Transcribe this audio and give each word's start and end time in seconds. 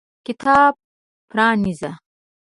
کتاب 0.27 0.73
پرانیزه! 1.29 1.91